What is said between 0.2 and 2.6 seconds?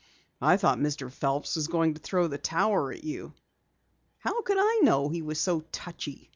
"I thought Mr. Phelps was going to throw the